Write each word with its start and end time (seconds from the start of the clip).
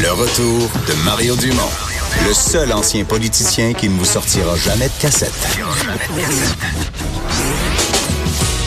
Le 0.00 0.12
retour 0.12 0.70
de 0.86 1.04
Mario 1.04 1.34
Dumont, 1.34 1.70
le 2.26 2.32
seul 2.32 2.72
ancien 2.72 3.04
politicien 3.04 3.72
qui 3.72 3.88
ne 3.88 3.98
vous 3.98 4.04
sortira 4.04 4.54
jamais 4.56 4.86
de 4.86 5.00
cassette. 5.00 5.32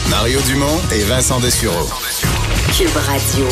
Mario 0.09 0.39
Dumont 0.41 0.77
et 0.93 1.03
Vincent 1.03 1.39
Dessureau. 1.39 1.87
Cube 2.77 2.95
Radio. 2.95 3.45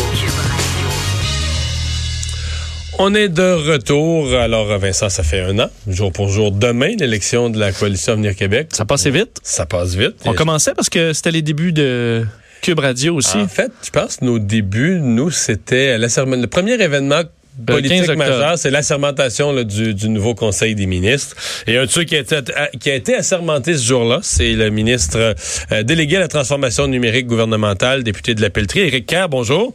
On 2.97 3.15
est 3.15 3.29
de 3.29 3.71
retour. 3.71 4.33
Alors, 4.33 4.77
Vincent, 4.77 5.07
ça 5.07 5.23
fait 5.23 5.39
un 5.39 5.57
an, 5.59 5.69
jour 5.87 6.11
pour 6.11 6.27
jour. 6.27 6.51
Demain, 6.51 6.95
l'élection 6.99 7.49
de 7.49 7.57
la 7.57 7.71
coalition 7.71 8.13
Avenir 8.13 8.35
Québec. 8.35 8.71
Ça 8.73 8.83
passait 8.83 9.11
vite. 9.11 9.39
Ça 9.41 9.65
passe 9.65 9.95
vite. 9.95 10.15
On 10.25 10.33
commençait 10.33 10.73
parce 10.73 10.89
que 10.89 11.13
c'était 11.13 11.31
les 11.31 11.41
débuts 11.41 11.71
de 11.71 12.25
Cube 12.61 12.79
Radio 12.79 13.15
aussi. 13.15 13.37
En 13.37 13.47
fait, 13.47 13.71
je 13.83 13.89
pense 13.89 14.17
que 14.17 14.25
nos 14.25 14.37
débuts, 14.37 14.99
nous, 15.01 15.31
c'était 15.31 15.97
le 15.97 16.45
premier 16.47 16.73
événement 16.73 17.21
politique 17.65 18.15
majeur, 18.15 18.57
c'est 18.57 18.71
l'assermentation 18.71 19.53
du, 19.63 19.93
du, 19.93 20.09
nouveau 20.09 20.35
Conseil 20.35 20.75
des 20.75 20.85
ministres. 20.85 21.35
Et 21.67 21.77
un 21.77 21.85
de 21.85 21.89
ceux 21.89 22.03
qui 22.03 22.15
a 22.15 22.19
été, 22.19 22.37
qui 22.79 22.89
a 22.89 22.95
été 22.95 23.15
assermenté 23.15 23.75
ce 23.75 23.85
jour-là, 23.85 24.19
c'est 24.21 24.53
le 24.53 24.69
ministre 24.69 25.35
euh, 25.71 25.83
délégué 25.83 26.17
à 26.17 26.19
la 26.21 26.27
transformation 26.27 26.87
numérique 26.87 27.27
gouvernementale, 27.27 28.03
député 28.03 28.35
de 28.35 28.41
la 28.41 28.49
Pelletrie, 28.49 28.81
Éric 28.81 29.05
Kerr. 29.05 29.29
Bonjour. 29.29 29.73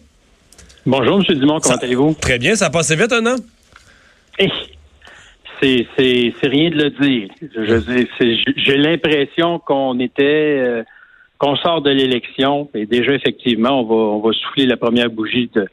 Bonjour, 0.87 1.23
M. 1.29 1.39
Dumont, 1.39 1.61
comment 1.61 1.77
allez-vous? 1.77 2.15
Très 2.21 2.39
bien, 2.39 2.55
ça 2.55 2.67
a 2.67 2.71
passé 2.71 2.97
vite 2.97 3.13
un 3.13 3.27
an? 3.27 3.37
Eh, 4.39 4.49
c'est 5.61 5.87
rien 6.43 6.71
de 6.71 6.85
le 6.85 6.91
dire. 6.91 7.29
J'ai 8.57 8.77
l'impression 8.77 9.59
qu'on 9.59 9.99
était... 10.01 10.23
Euh, 10.25 10.83
qu'on 11.37 11.57
sort 11.57 11.83
de 11.83 11.91
l'élection 11.91 12.71
et 12.75 12.87
déjà 12.87 13.13
effectivement 13.13 13.81
on 13.81 13.85
va 13.85 13.95
on 13.95 14.21
va 14.21 14.33
souffler 14.33 14.67
la 14.67 14.77
première 14.77 15.11
bougie 15.11 15.51
de, 15.53 15.67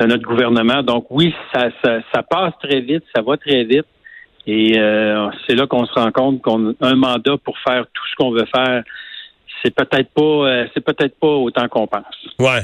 de 0.00 0.06
notre 0.06 0.24
gouvernement. 0.24 0.82
Donc 0.82 1.06
oui, 1.10 1.34
ça, 1.52 1.68
ça, 1.82 1.98
ça, 2.12 2.22
passe 2.22 2.52
très 2.62 2.80
vite, 2.80 3.04
ça 3.14 3.22
va 3.22 3.36
très 3.36 3.64
vite. 3.64 3.86
Et 4.46 4.78
euh, 4.78 5.28
c'est 5.46 5.54
là 5.54 5.66
qu'on 5.66 5.86
se 5.86 5.92
rend 5.92 6.10
compte 6.12 6.42
qu'on 6.42 6.70
a 6.70 6.74
un 6.80 6.96
mandat 6.96 7.36
pour 7.42 7.56
faire 7.66 7.84
tout 7.92 8.02
ce 8.10 8.16
qu'on 8.16 8.30
veut 8.30 8.46
faire. 8.54 8.82
C'est 9.62 9.74
peut-être 9.74 10.10
pas 10.10 10.22
euh, 10.22 10.66
c'est 10.74 10.84
peut-être 10.84 11.18
pas 11.18 11.28
autant 11.28 11.68
qu'on 11.68 11.86
pense. 11.86 12.04
Ouais. 12.38 12.62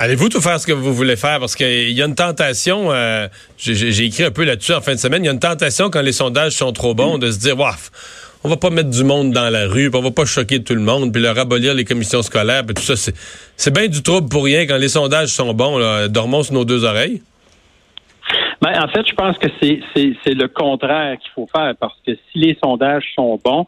Allez-vous 0.00 0.28
tout 0.28 0.40
faire 0.40 0.60
ce 0.60 0.66
que 0.66 0.72
vous 0.72 0.94
voulez 0.94 1.16
faire? 1.16 1.40
Parce 1.40 1.56
qu'il 1.56 1.90
y 1.90 2.00
a 2.02 2.06
une 2.06 2.14
tentation, 2.14 2.92
euh, 2.92 3.26
j'ai 3.56 4.04
écrit 4.04 4.22
un 4.22 4.30
peu 4.30 4.44
là-dessus 4.44 4.72
en 4.72 4.80
fin 4.80 4.92
de 4.92 4.98
semaine, 4.98 5.24
il 5.24 5.26
y 5.26 5.28
a 5.28 5.32
une 5.32 5.40
tentation 5.40 5.90
quand 5.90 6.02
les 6.02 6.12
sondages 6.12 6.52
sont 6.52 6.72
trop 6.72 6.94
bons 6.94 7.18
de 7.18 7.32
se 7.32 7.40
dire, 7.40 7.58
waf, 7.58 7.90
on 8.44 8.48
va 8.48 8.56
pas 8.56 8.70
mettre 8.70 8.90
du 8.90 9.04
monde 9.04 9.32
dans 9.32 9.50
la 9.50 9.66
rue, 9.66 9.90
on 9.92 10.00
va 10.00 10.10
pas 10.10 10.24
choquer 10.24 10.62
tout 10.62 10.74
le 10.74 10.80
monde, 10.80 11.12
puis 11.12 11.20
leur 11.20 11.38
abolir 11.38 11.74
les 11.74 11.84
commissions 11.84 12.22
scolaires, 12.22 12.64
puis 12.64 12.74
tout 12.74 12.82
ça. 12.82 13.12
C'est 13.56 13.74
bien 13.74 13.88
du 13.88 14.02
trouble 14.02 14.28
pour 14.28 14.44
rien 14.44 14.66
quand 14.66 14.76
les 14.76 14.88
sondages 14.88 15.28
sont 15.28 15.52
bons. 15.54 15.78
Là, 15.78 16.08
dormons 16.08 16.42
sur 16.42 16.54
nos 16.54 16.64
deux 16.64 16.84
oreilles. 16.84 17.22
Ben, 18.60 18.72
en 18.82 18.88
fait, 18.88 19.06
je 19.08 19.14
pense 19.14 19.38
que 19.38 19.48
c'est 19.60 20.34
le 20.34 20.48
contraire 20.48 21.16
qu'il 21.18 21.30
faut 21.34 21.48
faire, 21.54 21.74
parce 21.78 21.94
que 22.06 22.12
si 22.14 22.38
les 22.38 22.58
sondages 22.62 23.04
sont 23.14 23.40
bons, 23.42 23.66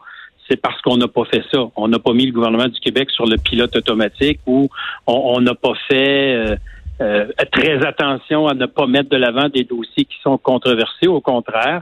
c'est 0.49 0.57
parce 0.57 0.81
qu'on 0.81 0.97
n'a 0.97 1.07
pas 1.07 1.23
fait 1.25 1.43
ça. 1.51 1.59
On 1.75 1.87
n'a 1.87 1.99
pas 1.99 2.13
mis 2.13 2.25
le 2.25 2.33
gouvernement 2.33 2.67
du 2.67 2.79
Québec 2.79 3.09
sur 3.11 3.25
le 3.25 3.37
pilote 3.37 3.75
automatique 3.75 4.39
ou 4.45 4.69
on 5.07 5.39
n'a 5.39 5.55
pas 5.55 5.73
fait 5.89 6.35
euh, 6.35 6.55
euh, 6.99 7.25
très 7.51 7.85
attention 7.85 8.47
à 8.47 8.53
ne 8.53 8.65
pas 8.65 8.85
mettre 8.85 9.09
de 9.09 9.17
l'avant 9.17 9.47
des 9.47 9.63
dossiers 9.63 10.03
qui 10.03 10.17
sont 10.21 10.37
controversés. 10.37 11.07
Au 11.07 11.21
contraire, 11.21 11.81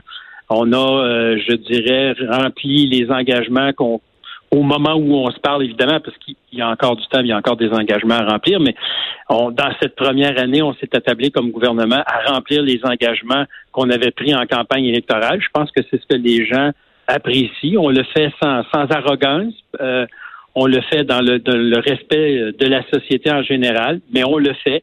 on 0.50 0.72
a, 0.72 0.76
euh, 0.76 1.38
je 1.48 1.54
dirais, 1.54 2.14
rempli 2.28 2.86
les 2.86 3.10
engagements 3.10 3.72
qu'on 3.72 4.00
au 4.52 4.62
moment 4.62 4.94
où 4.94 5.14
on 5.14 5.30
se 5.30 5.38
parle, 5.38 5.62
évidemment, 5.62 6.00
parce 6.00 6.16
qu'il 6.18 6.34
y 6.52 6.60
a 6.60 6.68
encore 6.68 6.96
du 6.96 7.06
temps, 7.06 7.20
il 7.20 7.28
y 7.28 7.32
a 7.32 7.36
encore 7.36 7.56
des 7.56 7.70
engagements 7.70 8.16
à 8.16 8.26
remplir, 8.26 8.58
mais 8.58 8.74
on, 9.28 9.52
dans 9.52 9.70
cette 9.80 9.94
première 9.94 10.36
année, 10.40 10.60
on 10.60 10.74
s'est 10.74 10.92
attablé 10.92 11.30
comme 11.30 11.52
gouvernement 11.52 12.02
à 12.04 12.32
remplir 12.32 12.62
les 12.62 12.80
engagements 12.82 13.44
qu'on 13.70 13.88
avait 13.90 14.10
pris 14.10 14.34
en 14.34 14.44
campagne 14.46 14.86
électorale. 14.86 15.40
Je 15.40 15.48
pense 15.52 15.70
que 15.70 15.82
c'est 15.88 16.00
ce 16.00 16.06
que 16.06 16.20
les 16.20 16.44
gens 16.46 16.72
apprécient. 17.06 17.80
On 17.80 17.90
le 17.90 18.02
fait 18.02 18.32
sans, 18.42 18.64
sans 18.74 18.90
arrogance. 18.90 19.54
Euh, 19.80 20.06
on 20.56 20.66
le 20.66 20.80
fait 20.80 21.04
dans 21.04 21.20
le, 21.20 21.38
dans 21.38 21.56
le 21.56 21.78
respect 21.78 22.52
de 22.58 22.66
la 22.66 22.82
société 22.92 23.30
en 23.30 23.44
général, 23.44 24.00
mais 24.12 24.24
on 24.24 24.36
le 24.36 24.52
fait. 24.64 24.82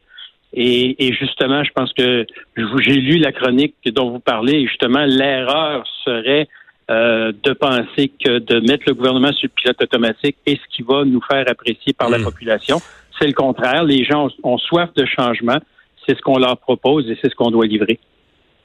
Et, 0.54 1.12
justement, 1.12 1.62
je 1.62 1.70
pense 1.72 1.92
que 1.92 2.26
j'ai 2.56 2.94
lu 2.94 3.18
la 3.18 3.32
chronique 3.32 3.74
dont 3.86 4.10
vous 4.10 4.20
parlez, 4.20 4.54
et 4.54 4.66
justement, 4.66 5.04
l'erreur 5.04 5.86
serait 6.04 6.48
euh, 6.90 7.32
de 7.42 7.52
penser 7.52 8.10
que 8.24 8.38
de 8.38 8.60
mettre 8.60 8.84
le 8.86 8.94
gouvernement 8.94 9.32
sur 9.32 9.48
le 9.48 9.60
pilote 9.60 9.82
automatique 9.82 10.36
est 10.46 10.56
ce 10.56 10.74
qui 10.74 10.82
va 10.82 11.04
nous 11.04 11.20
faire 11.20 11.44
apprécier 11.48 11.92
par 11.92 12.08
la 12.08 12.18
hmm. 12.18 12.24
population. 12.24 12.78
C'est 13.18 13.26
le 13.26 13.34
contraire. 13.34 13.84
Les 13.84 14.04
gens 14.04 14.28
ont 14.42 14.56
soif 14.56 14.88
de 14.94 15.04
changement. 15.04 15.58
C'est 16.06 16.16
ce 16.16 16.22
qu'on 16.22 16.38
leur 16.38 16.56
propose 16.56 17.10
et 17.10 17.18
c'est 17.20 17.28
ce 17.28 17.34
qu'on 17.34 17.50
doit 17.50 17.66
livrer. 17.66 17.98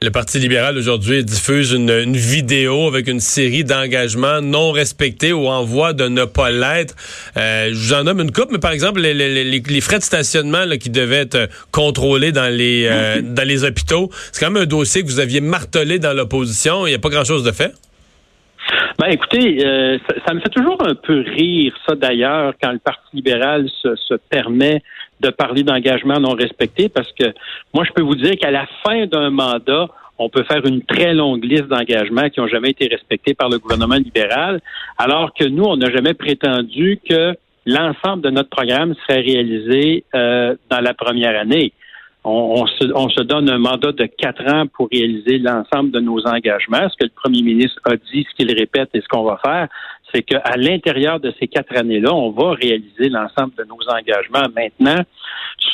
Le 0.03 0.11
Parti 0.11 0.37
libéral 0.37 0.77
aujourd'hui 0.77 1.23
diffuse 1.23 1.71
une, 1.71 2.11
vidéo 2.11 2.87
avec 2.87 3.07
une 3.07 3.21
série 3.21 3.63
d'engagements 3.63 4.41
non 4.41 4.73
respectés 4.73 5.31
ou 5.31 5.47
en 5.47 5.63
voie 5.63 5.93
de 5.93 6.09
ne 6.09 6.25
pas 6.25 6.51
l'être. 6.51 6.93
Euh, 7.37 7.69
J'en 7.71 8.03
nomme 8.03 8.19
une 8.19 8.33
coupe, 8.33 8.51
mais 8.51 8.59
par 8.59 8.71
exemple, 8.71 8.99
les, 8.99 9.13
les, 9.13 9.45
les 9.45 9.81
frais 9.81 9.99
de 9.99 10.03
stationnement 10.03 10.65
là, 10.65 10.75
qui 10.75 10.89
devaient 10.89 11.21
être 11.21 11.47
contrôlés 11.71 12.33
dans 12.33 12.53
les, 12.53 12.85
euh, 12.91 13.21
dans 13.23 13.47
les 13.47 13.63
hôpitaux, 13.63 14.09
c'est 14.33 14.43
quand 14.43 14.51
même 14.51 14.63
un 14.63 14.65
dossier 14.65 15.03
que 15.03 15.07
vous 15.07 15.21
aviez 15.21 15.39
martelé 15.39 15.99
dans 15.99 16.11
l'opposition. 16.11 16.85
Il 16.85 16.89
n'y 16.89 16.95
a 16.95 16.99
pas 16.99 17.07
grand-chose 17.07 17.45
de 17.45 17.53
fait. 17.53 17.71
Ben 18.99 19.07
écoutez, 19.07 19.65
euh, 19.65 19.97
ça, 20.27 20.33
me 20.33 20.41
fait 20.41 20.49
toujours 20.49 20.85
un 20.85 20.95
peu 20.95 21.23
rire, 21.25 21.73
ça 21.87 21.95
d'ailleurs, 21.95 22.53
quand 22.61 22.73
le 22.73 22.79
Parti 22.79 23.07
libéral 23.13 23.69
se, 23.81 23.95
se 23.95 24.15
permet 24.29 24.83
de 25.23 25.29
parler 25.29 25.63
d'engagement 25.63 26.19
non 26.19 26.33
respecté, 26.33 26.89
parce 26.89 27.11
que 27.13 27.33
moi, 27.73 27.83
je 27.85 27.91
peux 27.93 28.03
vous 28.03 28.15
dire 28.15 28.35
qu'à 28.37 28.51
la 28.51 28.67
fin 28.85 29.05
d'un 29.05 29.29
mandat, 29.29 29.87
on 30.19 30.29
peut 30.29 30.43
faire 30.43 30.65
une 30.65 30.83
très 30.83 31.13
longue 31.13 31.43
liste 31.43 31.67
d'engagements 31.67 32.29
qui 32.29 32.39
n'ont 32.39 32.47
jamais 32.47 32.69
été 32.69 32.87
respectés 32.87 33.33
par 33.33 33.49
le 33.49 33.57
gouvernement 33.57 33.95
libéral, 33.95 34.61
alors 34.97 35.33
que 35.33 35.45
nous, 35.45 35.63
on 35.63 35.77
n'a 35.77 35.91
jamais 35.91 36.13
prétendu 36.13 36.99
que 37.07 37.35
l'ensemble 37.65 38.21
de 38.21 38.29
notre 38.29 38.49
programme 38.49 38.93
serait 39.07 39.21
réalisé 39.21 40.03
euh, 40.13 40.55
dans 40.69 40.81
la 40.81 40.93
première 40.93 41.39
année. 41.39 41.73
On, 42.25 42.65
se, 42.65 42.85
on, 42.95 43.09
se, 43.09 43.21
donne 43.21 43.49
un 43.49 43.57
mandat 43.57 43.91
de 43.91 44.05
quatre 44.05 44.47
ans 44.49 44.65
pour 44.67 44.87
réaliser 44.89 45.39
l'ensemble 45.39 45.91
de 45.91 45.99
nos 45.99 46.25
engagements. 46.25 46.87
Ce 46.89 46.95
que 46.97 47.03
le 47.03 47.11
premier 47.13 47.41
ministre 47.41 47.81
a 47.83 47.97
dit, 47.97 48.25
ce 48.29 48.35
qu'il 48.35 48.57
répète 48.57 48.89
et 48.93 49.01
ce 49.01 49.07
qu'on 49.09 49.23
va 49.23 49.39
faire, 49.43 49.67
c'est 50.13 50.21
qu'à 50.21 50.55
l'intérieur 50.55 51.19
de 51.19 51.33
ces 51.39 51.47
quatre 51.47 51.75
années-là, 51.75 52.13
on 52.13 52.31
va 52.31 52.51
réaliser 52.51 53.09
l'ensemble 53.09 53.53
de 53.57 53.65
nos 53.65 53.79
engagements. 53.89 54.47
Maintenant, 54.55 55.03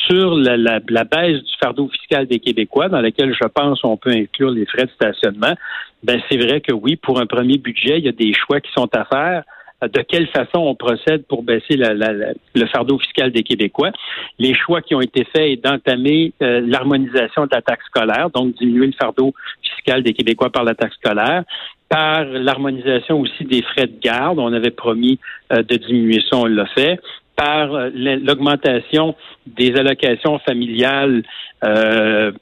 sur 0.08 0.34
la, 0.34 0.56
la, 0.56 0.80
la, 0.88 1.04
baisse 1.04 1.42
du 1.42 1.52
fardeau 1.62 1.88
fiscal 1.88 2.26
des 2.26 2.40
Québécois, 2.40 2.88
dans 2.88 3.00
lequel 3.00 3.32
je 3.32 3.46
pense 3.46 3.84
on 3.84 3.96
peut 3.96 4.10
inclure 4.10 4.50
les 4.50 4.66
frais 4.66 4.86
de 4.86 4.90
stationnement, 4.90 5.54
ben 6.02 6.20
c'est 6.28 6.38
vrai 6.38 6.60
que 6.60 6.72
oui, 6.72 6.96
pour 6.96 7.20
un 7.20 7.26
premier 7.26 7.58
budget, 7.58 7.98
il 7.98 8.04
y 8.06 8.08
a 8.08 8.12
des 8.12 8.32
choix 8.32 8.60
qui 8.60 8.72
sont 8.72 8.88
à 8.94 9.04
faire 9.04 9.44
de 9.82 10.02
quelle 10.02 10.26
façon 10.28 10.58
on 10.58 10.74
procède 10.74 11.24
pour 11.26 11.42
baisser 11.42 11.76
la, 11.76 11.94
la, 11.94 12.12
le 12.12 12.66
fardeau 12.66 12.98
fiscal 12.98 13.32
des 13.32 13.42
Québécois. 13.42 13.90
Les 14.38 14.54
choix 14.54 14.82
qui 14.82 14.94
ont 14.94 15.00
été 15.00 15.24
faits 15.24 15.50
est 15.50 15.64
d'entamer 15.64 16.32
euh, 16.42 16.60
l'harmonisation 16.64 17.44
de 17.44 17.50
la 17.52 17.62
taxe 17.62 17.84
scolaire, 17.86 18.30
donc 18.30 18.54
diminuer 18.56 18.86
le 18.86 18.92
fardeau 18.92 19.32
fiscal 19.62 20.02
des 20.02 20.12
Québécois 20.12 20.50
par 20.50 20.64
la 20.64 20.74
taxe 20.74 20.96
scolaire, 20.96 21.44
par 21.88 22.24
l'harmonisation 22.24 23.20
aussi 23.20 23.44
des 23.44 23.62
frais 23.62 23.86
de 23.86 23.98
garde. 24.00 24.38
On 24.38 24.52
avait 24.52 24.70
promis 24.70 25.18
euh, 25.52 25.62
de 25.62 25.76
diminuer 25.76 26.22
ça, 26.30 26.36
on 26.36 26.46
l'a 26.46 26.66
fait 26.66 27.00
par 27.36 27.74
euh, 27.74 27.90
l'augmentation 27.94 29.14
des 29.46 29.74
allocations 29.74 30.38
familiales 30.40 31.22
euh, 31.64 32.32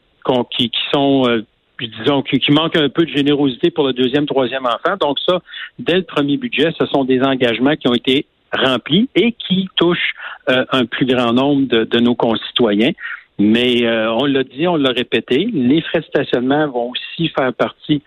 qui, 0.51 0.71
qui, 0.71 0.81
sont 0.93 1.43
disons, 1.87 2.23
qui, 2.23 2.41
manque 2.51 2.77
un 2.77 2.89
peu 2.89 3.05
de 3.05 3.11
générosité 3.11 3.71
pour 3.71 3.87
le 3.87 3.93
deuxième, 3.93 4.27
troisième 4.27 4.67
enfant. 4.67 4.97
Donc 5.01 5.19
ça, 5.27 5.41
dès 5.79 5.95
le 5.95 6.03
premier 6.03 6.37
budget, 6.37 6.71
ce 6.79 6.87
sont 6.87 7.05
des 7.05 7.21
engagements 7.23 7.77
qui 7.77 7.89
ont 7.89 7.95
été 7.95 8.27
remplis 8.53 9.09
et 9.15 9.33
qui 9.33 9.69
touchent 9.77 10.15
euh, 10.49 10.65
un 10.73 10.87
plus 10.87 11.07
grand 11.07 11.33
nombre 11.33 11.67
de, 11.67 12.01
nos 12.01 12.15
concitoyens. 12.15 12.93
Mais 13.39 13.85
euh, 13.85 14.11
on 14.13 14.25
l'a 14.25 14.43
dit, 14.43 14.67
on 14.67 14.77
l'a 14.77 14.91
répété, 14.91 15.49
les 15.53 15.81
frais 15.83 16.01
de 16.01 16.07
stationnement 16.07 16.67
vont 16.69 16.91
aussi 16.91 17.29
faire 17.29 17.53
partie 17.53 18.03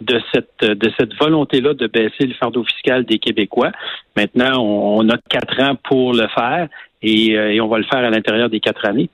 de 0.00 0.20
cette 0.34 0.64
de 0.64 0.92
cette 0.98 1.14
volonté-là 1.14 1.74
de 1.74 1.86
baisser 1.86 2.26
le 2.26 2.34
fardeau 2.34 2.64
fiscal 2.64 3.04
des 3.04 3.18
Québécois. 3.18 3.70
Maintenant, 4.16 4.60
on, 4.60 5.08
a 5.08 5.16
quatre 5.30 5.60
ans 5.60 5.76
pour 5.76 6.12
le 6.12 6.26
faire 6.26 6.68
et, 7.02 7.38
euh, 7.38 7.52
et 7.52 7.60
on 7.60 7.68
va 7.68 7.78
le 7.78 7.84
faire 7.84 8.00
à 8.00 8.10
l'intérieur 8.10 8.50
des 8.50 8.58
quatre 8.58 8.84
années. 8.84 9.08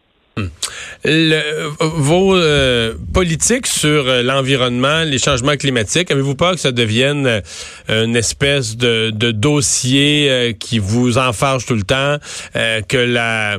Le, 1.05 1.71
vos 1.81 2.37
euh, 2.37 2.95
politiques 3.15 3.67
sur 3.67 4.09
euh, 4.09 4.23
l'environnement, 4.23 5.05
les 5.05 5.19
changements 5.19 5.57
climatiques, 5.57 6.11
avez-vous 6.11 6.35
peur 6.35 6.55
que 6.55 6.61
ça 6.61 6.73
devienne 6.73 7.27
euh, 7.27 8.05
une 8.05 8.17
espèce 8.17 8.77
de, 8.77 9.11
de 9.11 9.31
dossier 9.31 10.57
qui 10.59 10.79
vous 10.79 11.19
enfarge 11.19 11.67
tout 11.67 11.75
le 11.75 11.83
temps, 11.83 12.17
que 12.89 12.97
la 12.97 13.59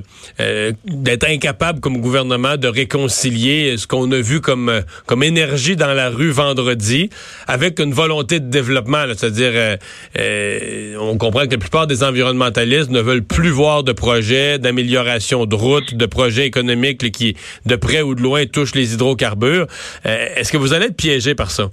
d'être 0.85 1.27
incapable 1.27 1.79
comme 1.79 1.99
gouvernement 1.99 2.57
de 2.57 2.67
réconcilier 2.67 3.75
ce 3.77 3.87
qu'on 3.87 4.11
a 4.11 4.19
vu 4.19 4.41
comme 4.41 4.83
comme 5.05 5.23
énergie 5.23 5.75
dans 5.75 5.93
la 5.93 6.09
rue 6.09 6.31
vendredi 6.31 7.09
avec 7.47 7.79
une 7.79 7.93
volonté 7.93 8.39
de 8.39 8.49
développement, 8.49 9.05
c'est-à-dire 9.15 9.77
on 10.99 11.17
comprend 11.17 11.45
que 11.45 11.51
la 11.51 11.57
plupart 11.57 11.87
des 11.87 12.03
environnementalistes 12.03 12.89
ne 12.89 13.01
veulent 13.01 13.23
plus 13.23 13.49
voir 13.49 13.83
de 13.83 13.91
projets 13.91 14.59
d'amélioration 14.59 15.45
de 15.45 15.55
routes, 15.55 15.95
de 15.95 16.05
projets 16.05 16.45
économiques 16.45 17.03
qui, 17.11 17.35
de 17.65 17.75
près 17.75 18.01
ou 18.01 18.15
de 18.15 18.21
loin, 18.21 18.45
touche 18.45 18.75
les 18.75 18.93
hydrocarbures. 18.93 19.67
Est-ce 20.03 20.51
que 20.51 20.57
vous 20.57 20.73
allez 20.73 20.87
être 20.87 20.97
piégé 20.97 21.35
par 21.35 21.51
ça? 21.51 21.69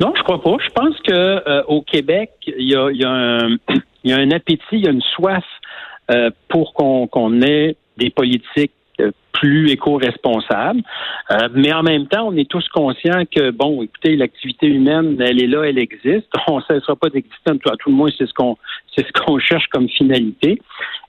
Non, 0.00 0.12
je 0.16 0.22
crois 0.22 0.42
pas. 0.42 0.56
Je 0.64 0.70
pense 0.70 0.96
que 1.06 1.64
au 1.66 1.82
Québec, 1.82 2.30
il 2.46 2.68
y 2.68 2.74
a, 2.74 2.90
y, 2.90 3.04
a 3.04 3.10
un, 3.10 3.56
y 4.04 4.12
a 4.12 4.16
un 4.16 4.30
appétit, 4.30 4.62
il 4.72 4.84
y 4.84 4.88
a 4.88 4.90
une 4.90 5.02
soif 5.14 5.44
pour 6.48 6.72
qu'on 6.74 7.42
ait 7.42 7.76
des 7.96 8.10
politiques 8.10 8.72
plus 9.40 9.70
éco-responsable. 9.70 10.82
Euh, 11.30 11.48
mais 11.54 11.72
en 11.72 11.82
même 11.82 12.06
temps, 12.06 12.28
on 12.28 12.36
est 12.36 12.48
tous 12.48 12.68
conscients 12.68 13.24
que, 13.34 13.50
bon, 13.50 13.82
écoutez, 13.82 14.16
l'activité 14.16 14.66
humaine, 14.66 15.16
elle 15.20 15.42
est 15.42 15.46
là, 15.46 15.64
elle 15.64 15.78
existe. 15.78 16.28
On 16.48 16.58
ne 16.58 16.62
cessera 16.62 16.94
pas 16.94 17.08
d'exister. 17.08 17.50
À 17.50 17.76
tout 17.78 17.88
le 17.88 17.94
moins, 17.94 18.10
c'est 18.16 18.26
ce 18.26 18.34
qu'on 18.34 18.56
c'est 18.94 19.06
ce 19.06 19.12
qu'on 19.12 19.38
cherche 19.38 19.66
comme 19.68 19.88
finalité. 19.88 20.60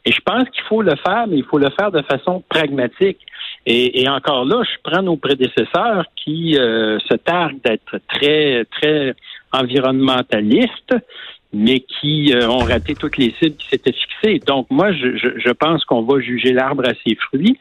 Et 0.05 0.11
je 0.11 0.21
pense 0.21 0.47
qu'il 0.49 0.63
faut 0.63 0.81
le 0.81 0.95
faire, 1.05 1.25
mais 1.27 1.37
il 1.37 1.43
faut 1.43 1.57
le 1.57 1.69
faire 1.77 1.91
de 1.91 2.01
façon 2.03 2.43
pragmatique. 2.47 3.19
Et, 3.65 4.07
encore 4.07 4.45
là, 4.45 4.63
je 4.63 4.77
prends 4.83 5.03
nos 5.03 5.17
prédécesseurs 5.17 6.05
qui 6.15 6.57
euh, 6.57 6.99
se 6.99 7.15
targuent 7.15 7.61
d'être 7.63 7.99
très, 8.07 8.65
très 8.65 9.13
environnementalistes, 9.51 10.95
mais 11.53 11.81
qui 11.81 12.33
euh, 12.33 12.47
ont 12.49 12.63
raté 12.63 12.95
toutes 12.95 13.17
les 13.17 13.35
cibles 13.39 13.57
qui 13.57 13.67
s'étaient 13.67 13.93
fixées. 13.93 14.39
Donc, 14.47 14.67
moi, 14.71 14.91
je, 14.93 15.17
je 15.17 15.51
pense 15.51 15.85
qu'on 15.85 16.01
va 16.01 16.19
juger 16.19 16.53
l'arbre 16.53 16.87
à 16.87 16.93
ses 17.05 17.15
fruits. 17.15 17.57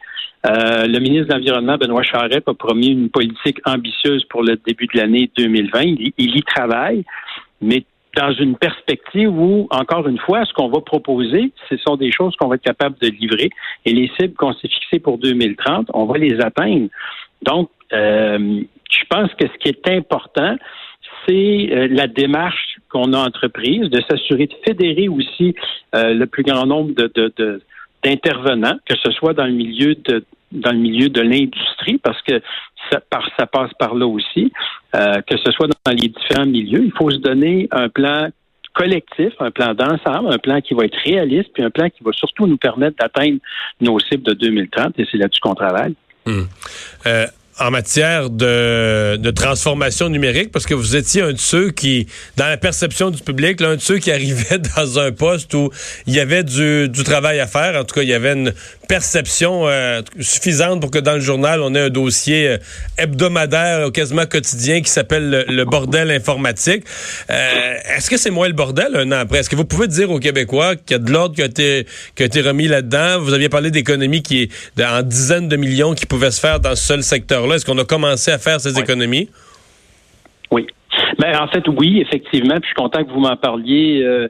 Euh, 0.46 0.86
le 0.86 0.98
ministre 1.00 1.28
de 1.28 1.34
l'Environnement, 1.34 1.76
Benoît 1.76 2.02
Charette, 2.02 2.48
a 2.48 2.54
promis 2.54 2.88
une 2.88 3.10
politique 3.10 3.58
ambitieuse 3.66 4.24
pour 4.24 4.42
le 4.42 4.56
début 4.56 4.86
de 4.86 4.98
l'année 4.98 5.30
2020. 5.36 5.80
Il, 6.16 6.36
y 6.36 6.42
travaille, 6.42 7.04
mais 7.60 7.84
dans 8.16 8.32
une 8.32 8.56
perspective 8.56 9.30
où, 9.30 9.68
encore 9.70 10.08
une 10.08 10.18
fois, 10.18 10.44
ce 10.46 10.52
qu'on 10.54 10.68
va 10.68 10.80
proposer, 10.80 11.52
ce 11.68 11.76
sont 11.76 11.96
des 11.96 12.10
choses 12.10 12.34
qu'on 12.36 12.48
va 12.48 12.54
être 12.54 12.62
capable 12.62 12.96
de 13.00 13.08
livrer. 13.08 13.50
Et 13.84 13.92
les 13.92 14.10
cibles 14.18 14.34
qu'on 14.34 14.54
s'est 14.54 14.68
fixées 14.68 14.98
pour 14.98 15.18
2030, 15.18 15.88
on 15.92 16.06
va 16.06 16.16
les 16.16 16.40
atteindre. 16.40 16.88
Donc, 17.42 17.70
euh, 17.92 18.62
je 18.90 19.04
pense 19.10 19.32
que 19.34 19.46
ce 19.46 19.58
qui 19.58 19.68
est 19.68 19.88
important, 19.88 20.56
c'est 21.28 21.68
euh, 21.70 21.88
la 21.90 22.06
démarche 22.06 22.78
qu'on 22.90 23.12
a 23.12 23.18
entreprise, 23.18 23.90
de 23.90 24.00
s'assurer 24.08 24.46
de 24.46 24.54
fédérer 24.66 25.08
aussi 25.08 25.54
le 25.92 26.24
plus 26.24 26.42
grand 26.42 26.66
nombre 26.66 26.92
de, 26.94 27.32
de 27.36 27.60
d'intervenants, 28.02 28.78
que 28.88 28.96
ce 28.96 29.10
soit 29.12 29.34
dans 29.34 29.46
le 29.46 29.52
milieu 29.52 29.94
de 29.94 30.24
dans 30.52 30.72
le 30.72 30.78
milieu 30.78 31.08
de 31.08 31.20
l'industrie, 31.20 31.98
parce 31.98 32.20
que 32.22 32.42
ça, 32.90 33.00
ça, 33.38 33.46
passe 33.46 33.70
par 33.78 33.94
là 33.94 34.04
aussi, 34.06 34.52
euh, 34.96 35.20
que 35.22 35.36
ce 35.36 35.52
soit 35.52 35.68
dans 35.68 35.92
les 35.92 36.08
différents 36.08 36.46
milieux. 36.46 36.82
Il 36.84 36.92
faut 36.92 37.08
se 37.08 37.18
donner 37.18 37.68
un 37.70 37.88
plan 37.88 38.30
collectif, 38.74 39.32
un 39.38 39.50
plan 39.50 39.74
d'ensemble, 39.74 40.32
un 40.32 40.38
plan 40.38 40.60
qui 40.60 40.74
va 40.74 40.86
être 40.86 40.98
réaliste, 41.04 41.50
puis 41.52 41.62
un 41.62 41.70
plan 41.70 41.88
qui 41.88 42.02
va 42.02 42.12
surtout 42.12 42.46
nous 42.46 42.56
permettre 42.56 42.96
d'atteindre 42.98 43.38
nos 43.80 43.98
cibles 44.00 44.24
de 44.24 44.32
2030, 44.32 44.98
et 44.98 45.06
c'est 45.10 45.18
là-dessus 45.18 45.40
qu'on 45.40 45.54
travaille. 45.54 45.94
Hum. 46.26 46.48
Euh, 47.06 47.26
en 47.60 47.70
matière 47.70 48.30
de, 48.30 49.30
transformation 49.30 50.08
numérique, 50.08 50.50
parce 50.50 50.66
que 50.66 50.74
vous 50.74 50.96
étiez 50.96 51.22
un 51.22 51.32
de 51.32 51.38
ceux 51.38 51.70
qui, 51.70 52.06
dans 52.36 52.46
la 52.46 52.56
perception 52.56 53.10
du 53.10 53.22
public, 53.22 53.60
l'un 53.60 53.76
de 53.76 53.80
ceux 53.80 53.98
qui 53.98 54.10
arrivait 54.10 54.58
dans 54.76 54.98
un 54.98 55.12
poste 55.12 55.54
où 55.54 55.70
il 56.06 56.14
y 56.14 56.20
avait 56.20 56.42
du, 56.42 56.88
du 56.88 57.04
travail 57.04 57.38
à 57.38 57.46
faire. 57.46 57.78
En 57.78 57.84
tout 57.84 57.94
cas, 57.94 58.02
il 58.02 58.08
y 58.08 58.14
avait 58.14 58.32
une 58.32 58.52
perception 58.88 59.68
euh, 59.68 60.02
suffisante 60.18 60.80
pour 60.80 60.90
que 60.90 60.98
dans 60.98 61.14
le 61.14 61.20
journal, 61.20 61.60
on 61.60 61.74
ait 61.76 61.80
un 61.80 61.90
dossier 61.90 62.48
euh, 62.48 62.58
hebdomadaire, 62.98 63.92
quasiment 63.92 64.26
quotidien, 64.26 64.80
qui 64.80 64.90
s'appelle 64.90 65.44
le, 65.48 65.64
bordel 65.64 66.10
informatique. 66.10 66.84
Euh, 67.30 67.74
Est-ce 67.96 68.10
que 68.10 68.16
c'est 68.16 68.30
moins 68.30 68.48
le 68.48 68.54
bordel 68.54 68.96
un 68.96 69.12
an 69.12 69.20
après? 69.20 69.38
Est-ce 69.38 69.50
que 69.50 69.54
vous 69.54 69.64
pouvez 69.64 69.86
dire 69.86 70.10
aux 70.10 70.18
Québécois 70.18 70.74
qu'il 70.74 70.92
y 70.92 70.94
a 70.94 70.98
de 70.98 71.12
l'ordre 71.12 71.36
qui 71.36 71.42
a 71.42 71.44
été, 71.44 71.86
qui 72.16 72.24
a 72.24 72.26
été 72.26 72.40
remis 72.40 72.66
là-dedans? 72.66 73.20
Vous 73.20 73.32
aviez 73.32 73.48
parlé 73.48 73.70
d'économies 73.70 74.22
qui 74.22 74.50
est 74.76 74.84
en 74.84 75.02
dizaines 75.02 75.48
de 75.48 75.56
millions 75.56 75.94
qui 75.94 76.06
pouvaient 76.06 76.32
se 76.32 76.40
faire 76.40 76.58
dans 76.58 76.74
ce 76.74 76.84
seul 76.84 77.04
secteur-là. 77.04 77.49
Est-ce 77.54 77.66
qu'on 77.66 77.78
a 77.78 77.84
commencé 77.84 78.30
à 78.30 78.38
faire 78.38 78.60
ces 78.60 78.78
économies? 78.78 79.28
Oui. 80.50 80.66
Ben, 81.18 81.38
en 81.40 81.48
fait, 81.48 81.66
oui, 81.68 82.00
effectivement. 82.00 82.54
Puis 82.54 82.62
je 82.62 82.66
suis 82.68 82.74
content 82.74 83.04
que 83.04 83.10
vous 83.10 83.20
m'en 83.20 83.36
parliez. 83.36 84.02
Euh, 84.02 84.28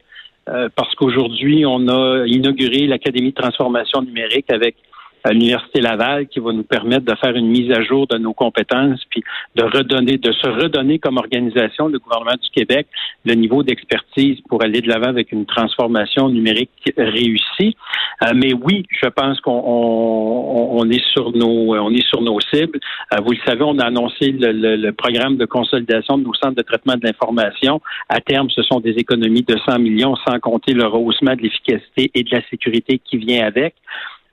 euh, 0.49 0.69
parce 0.75 0.95
qu'aujourd'hui, 0.95 1.65
on 1.67 1.87
a 1.89 2.25
inauguré 2.27 2.87
l'Académie 2.87 3.31
de 3.31 3.41
transformation 3.41 4.03
numérique 4.03 4.51
avec 4.51 4.77
à 5.25 5.33
l'Université 5.33 5.81
Laval 5.81 6.27
qui 6.29 6.41
va 6.41 6.53
nous 6.53 6.63
permettre 6.63 7.05
de 7.05 7.15
faire 7.17 7.35
une 7.37 7.49
mise 7.49 7.71
à 7.73 7.83
jour 7.83 8.07
de 8.07 8.19
nos 8.19 8.33
compétences 8.33 9.01
puis 9.11 9.23
de 9.57 9.63
redonner, 9.65 10.19
de 10.19 10.33
se 10.33 10.47
redonner 10.47 10.99
comme 10.99 11.17
organisation, 11.17 11.89
le 11.89 11.99
gouvernement 11.99 12.37
du 12.43 12.49
Québec, 12.51 12.87
le 13.25 13.35
niveau 13.35 13.63
d'expertise 13.63 14.41
pour 14.49 14.63
aller 14.63 14.81
de 14.81 14.89
l'avant 14.89 15.09
avec 15.09 15.33
une 15.33 15.47
transformation 15.47 16.29
numérique 16.29 16.71
réussie. 16.97 17.77
Euh, 18.23 18.33
mais 18.35 18.53
oui, 18.53 18.87
je 18.91 19.09
pense 19.09 19.41
qu'on 19.41 19.63
on, 19.63 20.91
est 20.91 21.05
sur 21.13 21.33
nos 21.33 21.75
on 21.75 21.91
est 21.91 22.07
sur 22.07 22.23
nos 22.23 22.41
cibles. 22.41 22.81
Euh, 23.13 23.19
vous 23.25 23.33
le 23.33 23.39
savez, 23.47 23.63
on 23.63 23.79
a 23.79 23.87
annoncé 23.87 24.33
le, 24.33 24.77
le, 24.77 24.93
programme 24.93 25.37
de 25.37 25.47
consolidation 25.47 26.19
de 26.19 26.25
nos 26.25 26.35
centres 26.35 26.57
de 26.57 26.63
traitement 26.63 26.95
de 26.97 27.07
l'information. 27.07 27.81
À 28.09 28.21
terme, 28.21 28.51
ce 28.51 28.63
sont 28.63 28.81
des 28.81 28.93
économies 28.93 29.43
de 29.43 29.57
100 29.67 29.79
millions, 29.79 30.17
sans 30.27 30.39
compter 30.39 30.73
le 30.73 30.87
rehaussement 30.87 31.35
de 31.35 31.43
l'efficacité 31.43 32.11
et 32.15 32.23
de 32.23 32.31
la 32.31 32.43
sécurité 32.49 32.99
qui 32.99 33.17
vient 33.17 33.47
avec. 33.47 33.75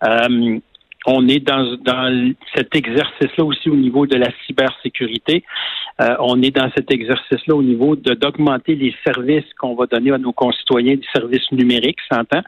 Euh, 0.04 0.60
on 1.08 1.28
est 1.30 1.40
dans, 1.40 1.78
dans 1.78 2.34
cet 2.54 2.76
exercice-là 2.76 3.44
aussi 3.46 3.70
au 3.70 3.76
niveau 3.76 4.06
de 4.06 4.18
la 4.18 4.28
cybersécurité. 4.46 5.44
Euh, 6.02 6.16
on 6.20 6.42
est 6.44 6.52
dans 6.52 6.70
cet 6.76 6.92
exercice-là 6.92 7.56
au 7.56 7.64
niveau 7.64 7.96
de 7.96 8.14
d'augmenter 8.14 8.76
les 8.76 8.94
services 9.06 9.52
qu'on 9.58 9.74
va 9.74 9.86
donner 9.86 10.12
à 10.12 10.18
nos 10.18 10.34
concitoyens, 10.34 10.96
des 10.96 11.08
services 11.14 11.50
numériques, 11.52 12.00
s'entend, 12.12 12.42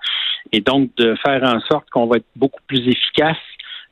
et 0.52 0.60
donc 0.60 0.90
de 0.98 1.16
faire 1.26 1.42
en 1.44 1.60
sorte 1.62 1.90
qu'on 1.90 2.06
va 2.06 2.18
être 2.18 2.28
beaucoup 2.36 2.62
plus 2.68 2.88
efficace 2.88 3.38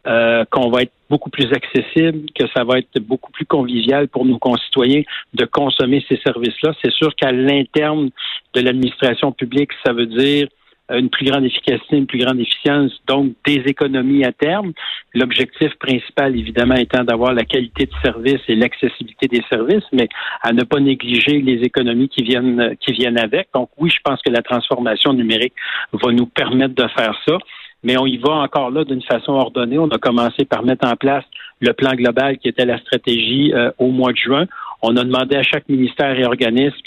euh, 0.08 0.46
qu'on 0.52 0.70
va 0.70 0.84
être 0.84 0.94
beaucoup 1.10 1.30
plus 1.30 1.52
accessible, 1.52 2.30
que 2.34 2.46
ça 2.56 2.64
va 2.64 2.78
être 2.78 2.98
beaucoup 3.00 3.32
plus 3.32 3.46
convivial 3.46 4.08
pour 4.08 4.26
nos 4.26 4.38
concitoyens 4.38 5.02
de 5.34 5.44
consommer 5.44 6.06
ces 6.08 6.18
services-là. 6.26 6.72
C'est 6.82 6.94
sûr 6.94 7.14
qu'à 7.16 7.34
l'interne 7.34 8.10
de 8.54 8.62
l'administration 8.62 9.34
publique, 9.34 9.72
ça 9.86 9.92
veut 9.92 10.06
dire 10.06 10.48
une 10.90 11.10
plus 11.10 11.26
grande 11.26 11.44
efficacité, 11.44 11.98
une 11.98 12.08
plus 12.08 12.20
grande 12.20 12.40
efficience, 12.40 12.92
donc 13.08 13.34
des 13.46 13.62
économies 13.66 14.24
à 14.24 14.32
terme. 14.32 14.74
L'objectif 15.14 15.74
principal, 15.80 16.38
évidemment, 16.38 16.76
étant 16.76 17.04
d'avoir 17.04 17.34
la 17.34 17.44
qualité 17.44 17.86
de 17.86 17.92
service 18.04 18.42
et 18.48 18.56
l'accessibilité 18.56 19.28
des 19.28 19.44
services, 19.50 19.84
mais 19.92 20.08
à 20.42 20.54
ne 20.54 20.64
pas 20.64 20.80
négliger 20.80 21.42
les 21.42 21.62
économies 21.64 22.10
qui 22.10 22.24
viennent, 22.24 22.76
qui 22.80 22.94
viennent 22.94 23.20
avec. 23.20 23.50
Donc 23.54 23.70
oui, 23.78 23.90
je 23.90 24.00
pense 24.04 24.22
que 24.22 24.32
la 24.32 24.42
transformation 24.42 25.14
numérique 25.14 25.54
va 25.92 26.12
nous 26.12 26.28
permettre 26.28 26.76
de 26.76 26.88
faire 26.96 27.16
ça. 27.28 27.38
Mais 27.84 27.98
on 27.98 28.06
y 28.06 28.18
va 28.18 28.32
encore 28.32 28.72
là 28.72 28.84
d'une 28.84 29.04
façon 29.04 29.34
ordonnée. 29.34 29.78
On 29.78 29.90
a 29.90 29.98
commencé 30.00 30.46
par 30.46 30.64
mettre 30.64 30.88
en 30.88 30.96
place 30.96 31.24
le 31.60 31.74
plan 31.74 31.92
global 31.92 32.38
qui 32.38 32.48
était 32.48 32.66
la 32.66 32.80
stratégie 32.80 33.54
euh, 33.54 33.72
au 33.78 33.92
mois 33.92 34.12
de 34.12 34.18
juin. 34.18 34.46
On 34.82 34.96
a 34.98 35.04
demandé 35.04 35.36
à 35.36 35.44
chaque 35.44 35.70
ministère 35.70 36.18
et 36.20 36.26
organisme 36.26 36.78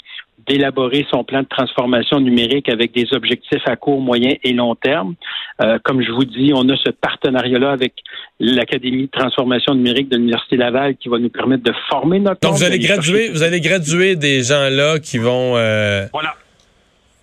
d'élaborer 0.47 1.05
son 1.11 1.23
plan 1.23 1.41
de 1.41 1.47
transformation 1.47 2.19
numérique 2.19 2.69
avec 2.69 2.93
des 2.93 3.07
objectifs 3.13 3.61
à 3.65 3.75
court, 3.75 4.01
moyen 4.01 4.35
et 4.43 4.53
long 4.53 4.75
terme. 4.75 5.15
Euh, 5.61 5.77
comme 5.83 6.01
je 6.01 6.11
vous 6.11 6.25
dis, 6.25 6.51
on 6.53 6.67
a 6.69 6.75
ce 6.77 6.89
partenariat-là 6.89 7.71
avec 7.71 7.93
l'Académie 8.39 9.03
de 9.03 9.11
transformation 9.11 9.75
numérique 9.75 10.09
de 10.09 10.17
l'Université 10.17 10.57
Laval 10.57 10.95
qui 10.97 11.09
va 11.09 11.19
nous 11.19 11.29
permettre 11.29 11.63
de 11.63 11.73
former 11.89 12.19
notre... 12.19 12.39
Donc, 12.41 12.53
vous 12.53 12.63
allez 12.63 12.79
graduer, 12.79 13.29
vous 13.29 13.43
allez 13.43 13.61
graduer 13.61 14.15
des 14.15 14.43
gens-là 14.43 14.99
qui 14.99 15.17
vont... 15.17 15.57
Euh, 15.57 16.05
voilà 16.11 16.35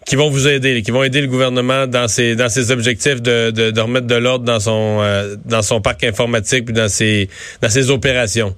qui 0.07 0.17
vont 0.17 0.31
vous 0.31 0.49
aider, 0.49 0.81
qui 0.81 0.91
vont 0.91 1.05
aider 1.05 1.21
le 1.21 1.27
gouvernement 1.27 1.87
dans 1.87 2.09
ses 2.09 2.35
dans 2.35 2.49
ses 2.49 2.71
objectifs 2.71 3.21
de, 3.21 3.51
de, 3.51 3.79
remettre 3.79 4.07
de 4.07 4.15
l'ordre 4.15 4.47
dans 4.47 4.59
son 4.59 5.01
euh, 5.03 5.37
dans 5.45 5.61
son 5.61 5.83
parc 5.83 6.03
informatique 6.03 6.65
puis 6.65 6.75
dans 6.75 6.89
ses 6.89 7.29
dans 7.61 7.69
ses 7.69 7.91
opérations. 7.91 8.55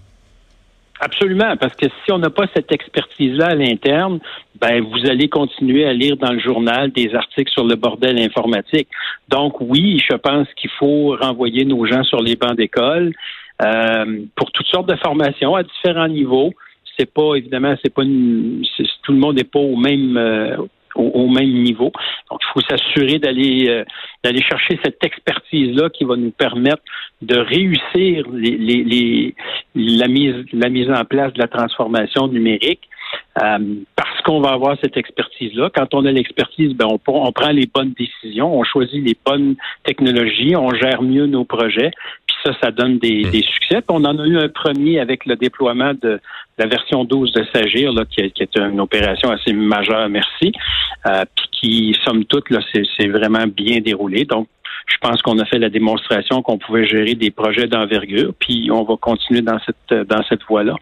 Absolument, 1.02 1.56
parce 1.56 1.74
que 1.76 1.86
si 2.04 2.12
on 2.12 2.18
n'a 2.18 2.28
pas 2.28 2.44
cette 2.54 2.70
expertise-là 2.70 3.46
à 3.46 3.54
l'interne, 3.54 4.20
ben 4.60 4.84
vous 4.84 5.08
allez 5.08 5.30
continuer 5.30 5.86
à 5.86 5.94
lire 5.94 6.18
dans 6.18 6.30
le 6.30 6.38
journal 6.38 6.92
des 6.92 7.14
articles 7.14 7.50
sur 7.50 7.64
le 7.64 7.74
bordel 7.74 8.20
informatique. 8.20 8.86
Donc 9.30 9.62
oui, 9.62 9.98
je 10.06 10.14
pense 10.16 10.46
qu'il 10.56 10.68
faut 10.78 11.16
renvoyer 11.18 11.64
nos 11.64 11.86
gens 11.86 12.04
sur 12.04 12.20
les 12.20 12.36
bancs 12.36 12.54
d'école 12.54 13.14
euh, 13.62 14.20
pour 14.36 14.52
toutes 14.52 14.66
sortes 14.66 14.90
de 14.90 14.96
formations 14.96 15.54
à 15.54 15.62
différents 15.62 16.08
niveaux. 16.08 16.52
C'est 16.98 17.10
pas 17.10 17.34
évidemment, 17.34 17.74
c'est 17.82 17.94
pas 17.94 18.02
tout 18.02 19.12
le 19.12 19.18
monde 19.18 19.36
n'est 19.36 19.44
pas 19.44 19.58
au 19.58 19.76
même 19.76 20.18
euh, 20.18 20.56
au, 20.94 21.28
même 21.28 21.50
niveau. 21.50 21.92
Donc, 22.30 22.40
il 22.42 22.52
faut 22.52 22.60
s'assurer 22.68 23.18
d'aller 23.18 23.66
euh, 23.68 23.84
d'aller 24.24 24.42
chercher 24.42 24.78
cette 24.84 25.02
expertise-là 25.04 25.90
qui 25.90 26.04
va 26.04 26.16
nous 26.16 26.30
permettre 26.30 26.82
de 27.22 27.38
réussir 27.38 28.26
les, 28.32 28.56
les, 28.56 29.34
la 29.74 30.08
mise 30.08 30.44
la 30.52 30.68
mise 30.68 30.90
en 30.90 31.04
place 31.04 31.32
de 31.32 31.38
la 31.38 31.48
transformation 31.48 32.28
numérique. 32.28 32.88
Euh, 33.42 33.58
parce 33.96 34.20
qu'on 34.22 34.40
va 34.40 34.50
avoir 34.50 34.76
cette 34.82 34.96
expertise-là. 34.96 35.70
Quand 35.74 35.94
on 35.94 36.04
a 36.04 36.12
l'expertise, 36.12 36.74
ben 36.74 36.86
on, 36.90 37.00
on 37.06 37.32
prend 37.32 37.50
les 37.50 37.66
bonnes 37.66 37.92
décisions, 37.98 38.56
on 38.56 38.64
choisit 38.64 39.04
les 39.04 39.16
bonnes 39.24 39.56
technologies, 39.84 40.54
on 40.56 40.70
gère 40.74 41.02
mieux 41.02 41.26
nos 41.26 41.44
projets, 41.44 41.90
ça, 42.44 42.52
ça 42.62 42.70
donne 42.70 42.98
des, 42.98 43.24
mmh. 43.24 43.30
des 43.30 43.42
succès. 43.42 43.82
on 43.88 44.04
en 44.04 44.18
a 44.18 44.26
eu 44.26 44.38
un 44.38 44.48
premier 44.48 45.00
avec 45.00 45.26
le 45.26 45.36
déploiement 45.36 45.92
de 46.00 46.20
la 46.58 46.66
version 46.66 47.04
12 47.04 47.32
de 47.32 47.44
Sagir, 47.52 47.92
là, 47.92 48.04
qui, 48.04 48.20
est 48.20 48.56
une 48.56 48.80
opération 48.80 49.30
assez 49.30 49.52
majeure, 49.52 50.08
merci, 50.08 50.52
euh, 51.06 51.24
puis 51.34 51.46
qui, 51.52 51.96
somme 52.04 52.24
toute, 52.24 52.50
là, 52.50 52.60
c'est 52.72 53.08
vraiment 53.08 53.46
bien 53.46 53.80
déroulé. 53.80 54.24
Donc, 54.24 54.48
je 54.86 54.96
pense 55.00 55.22
qu'on 55.22 55.38
a 55.38 55.44
fait 55.44 55.58
la 55.58 55.68
démonstration 55.70 56.42
qu'on 56.42 56.58
pouvait 56.58 56.86
gérer 56.86 57.14
des 57.14 57.30
projets 57.30 57.66
d'envergure, 57.66 58.32
puis 58.38 58.70
on 58.72 58.82
va 58.82 58.96
continuer 58.96 59.42
dans 59.42 59.58
cette 59.60 60.08
dans 60.08 60.22
cette 60.24 60.42
voie-là. 60.44 60.74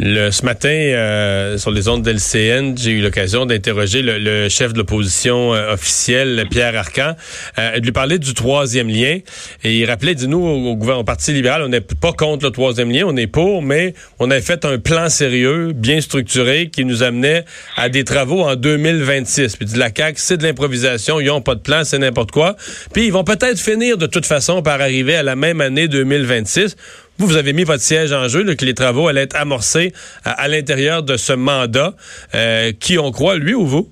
Le, 0.00 0.30
ce 0.30 0.44
matin, 0.44 0.68
euh, 0.68 1.58
sur 1.58 1.72
les 1.72 1.88
ondes 1.88 2.02
d'LCN, 2.02 2.78
j'ai 2.78 2.92
eu 2.92 3.02
l'occasion 3.02 3.46
d'interroger 3.46 4.00
le, 4.00 4.48
chef 4.48 4.72
de 4.72 4.78
l'opposition 4.78 5.54
euh, 5.54 5.72
officielle, 5.72 6.46
Pierre 6.48 6.76
Arcan, 6.76 7.16
euh, 7.58 7.80
de 7.80 7.84
lui 7.84 7.90
parler 7.90 8.20
du 8.20 8.32
troisième 8.32 8.88
lien. 8.88 9.18
Et 9.64 9.78
il 9.78 9.84
rappelait, 9.86 10.14
dit 10.14 10.28
nous, 10.28 10.38
au, 10.38 10.76
au, 10.76 11.04
Parti 11.04 11.32
libéral, 11.32 11.62
on 11.62 11.68
n'est 11.68 11.80
pas 11.80 12.12
contre 12.12 12.44
le 12.44 12.52
troisième 12.52 12.92
lien, 12.92 13.06
on 13.08 13.16
est 13.16 13.26
pour, 13.26 13.60
mais 13.60 13.94
on 14.20 14.30
a 14.30 14.40
fait 14.40 14.64
un 14.64 14.78
plan 14.78 15.08
sérieux, 15.08 15.72
bien 15.74 16.00
structuré, 16.00 16.70
qui 16.70 16.84
nous 16.84 17.02
amenait 17.02 17.44
à 17.76 17.88
des 17.88 18.04
travaux 18.04 18.42
en 18.42 18.54
2026. 18.54 19.56
Puis 19.56 19.66
dit 19.66 19.78
la 19.78 19.90
CAQ, 19.92 20.20
c'est 20.20 20.36
de 20.36 20.44
l'improvisation, 20.44 21.18
ils 21.18 21.26
n'ont 21.26 21.40
pas 21.40 21.56
de 21.56 21.60
plan, 21.60 21.82
c'est 21.82 21.98
n'importe 21.98 22.30
quoi. 22.30 22.54
Puis 22.92 23.06
ils 23.06 23.12
vont 23.12 23.24
peut-être 23.24 23.58
finir 23.58 23.98
de 23.98 24.06
toute 24.06 24.26
façon 24.26 24.62
par 24.62 24.80
arriver 24.80 25.16
à 25.16 25.24
la 25.24 25.34
même 25.34 25.60
année 25.60 25.88
2026. 25.88 26.76
Vous, 27.18 27.36
avez 27.36 27.52
mis 27.52 27.64
votre 27.64 27.82
siège 27.82 28.12
en 28.12 28.28
jeu, 28.28 28.44
que 28.54 28.64
les 28.64 28.74
travaux 28.74 29.08
allaient 29.08 29.22
être 29.22 29.34
amorcés 29.34 29.92
à, 30.24 30.46
l'intérieur 30.46 31.02
de 31.02 31.16
ce 31.16 31.32
mandat. 31.32 31.94
Euh, 32.32 32.70
qui 32.70 32.96
on 32.96 33.10
croit, 33.10 33.36
lui 33.36 33.54
ou 33.54 33.66
vous? 33.66 33.88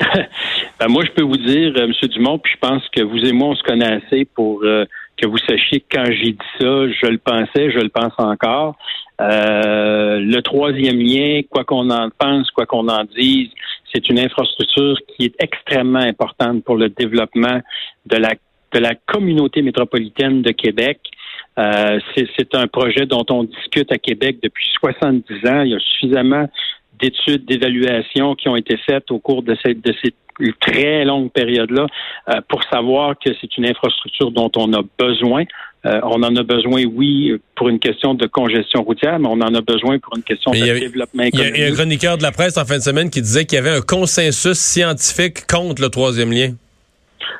ben 0.80 0.88
moi, 0.88 1.04
je 1.04 1.12
peux 1.12 1.22
vous 1.22 1.36
dire, 1.36 1.72
euh, 1.76 1.84
M. 1.84 1.92
Dumont, 2.08 2.40
puis 2.40 2.54
je 2.54 2.58
pense 2.58 2.82
que 2.88 3.02
vous 3.02 3.24
et 3.24 3.30
moi, 3.30 3.50
on 3.50 3.54
se 3.54 3.62
connaît 3.62 4.00
assez 4.04 4.24
pour 4.24 4.64
euh, 4.64 4.84
que 5.16 5.28
vous 5.28 5.38
sachiez 5.38 5.78
que 5.78 5.96
quand 5.96 6.06
j'ai 6.06 6.32
dit 6.32 6.38
ça, 6.58 6.88
je 6.88 7.06
le 7.06 7.18
pensais, 7.18 7.70
je 7.70 7.78
le 7.78 7.88
pense 7.88 8.14
encore. 8.18 8.74
le 9.20 10.40
troisième 10.40 10.98
lien, 10.98 11.42
quoi 11.48 11.62
qu'on 11.62 11.88
en 11.90 12.10
pense, 12.10 12.50
quoi 12.50 12.66
qu'on 12.66 12.88
en 12.88 13.04
dise, 13.16 13.50
c'est 13.94 14.08
une 14.08 14.18
infrastructure 14.18 14.96
qui 15.06 15.26
est 15.26 15.34
extrêmement 15.38 16.00
importante 16.00 16.64
pour 16.64 16.76
le 16.76 16.88
développement 16.88 17.60
de 18.06 18.16
la 18.16 18.94
communauté 19.06 19.62
métropolitaine 19.62 20.42
de 20.42 20.50
Québec. 20.50 20.98
Euh, 21.58 21.98
c'est 22.16 22.54
un 22.54 22.66
projet 22.66 23.06
dont 23.06 23.24
on 23.30 23.44
discute 23.44 23.92
à 23.92 23.98
Québec 23.98 24.38
depuis 24.42 24.68
70 24.80 25.34
ans. 25.48 25.62
Il 25.62 25.72
y 25.72 25.74
a 25.74 25.78
suffisamment 25.78 26.48
d'études, 26.98 27.44
d'évaluations 27.44 28.34
qui 28.34 28.48
ont 28.48 28.56
été 28.56 28.76
faites 28.86 29.10
au 29.10 29.18
cours 29.18 29.42
de, 29.42 29.56
cette, 29.62 29.84
de 29.84 29.92
très 30.60 31.04
longues 31.04 31.30
périodes-là 31.30 31.86
euh, 32.28 32.40
pour 32.48 32.62
savoir 32.64 33.14
que 33.18 33.30
c'est 33.40 33.56
une 33.56 33.66
infrastructure 33.66 34.30
dont 34.30 34.50
on 34.56 34.72
a 34.72 34.82
besoin. 34.98 35.44
Euh, 35.84 36.00
on 36.04 36.22
en 36.22 36.36
a 36.36 36.42
besoin, 36.42 36.84
oui, 36.84 37.32
pour 37.56 37.68
une 37.68 37.80
question 37.80 38.14
de 38.14 38.26
congestion 38.26 38.82
routière, 38.82 39.18
mais 39.18 39.28
on 39.28 39.40
en 39.40 39.54
a 39.54 39.60
besoin 39.60 39.98
pour 39.98 40.16
une 40.16 40.22
question 40.22 40.52
de 40.52 40.58
développement 40.58 41.24
économique. 41.24 41.54
Il 41.56 41.60
y 41.60 41.64
a 41.64 41.68
un 41.68 41.74
chroniqueur 41.74 42.18
de 42.18 42.22
la 42.22 42.30
presse 42.30 42.56
en 42.56 42.64
fin 42.64 42.76
de 42.76 42.82
semaine 42.82 43.10
qui 43.10 43.20
disait 43.20 43.44
qu'il 43.44 43.56
y 43.56 43.58
avait 43.58 43.76
un 43.76 43.80
consensus 43.80 44.58
scientifique 44.58 45.46
contre 45.48 45.82
le 45.82 45.88
troisième 45.88 46.30
lien. 46.30 46.52